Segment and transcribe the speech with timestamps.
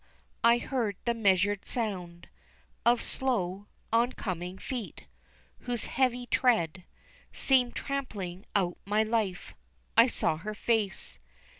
[0.43, 2.27] I heard the measured sound
[2.87, 5.05] Of slow, oncoming feet,
[5.59, 6.85] whose heavy tread
[7.31, 9.53] Seemed trampling out my life.
[9.95, 11.19] I saw her face.